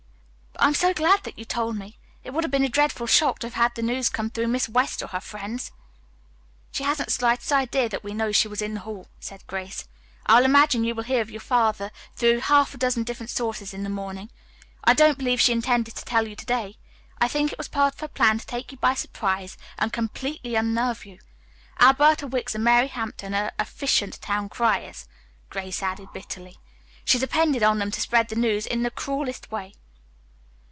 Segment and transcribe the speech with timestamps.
[0.59, 1.97] I'm so glad that you told me.
[2.23, 4.69] It would have been a dreadful shock to have had the news come through Miss
[4.69, 5.71] West or her friends."
[6.71, 9.85] "She hasn't the slightest idea that we know she was in the hall," said Grace.
[10.27, 13.81] "I imagine you will hear of your father through half a dozen different sources in
[13.81, 14.29] the morning.
[14.83, 16.77] I don't believe she intended to tell you to day.
[17.17, 20.53] I think it was part of her plan to take you by surprise and completely
[20.53, 21.17] unnerve you.
[21.79, 25.07] Alberta Wicks and Mary Hampton are efficient town criers,"
[25.49, 26.57] Grace added bitterly.
[27.03, 29.73] "She depended on them to spread the news in the cruelest way."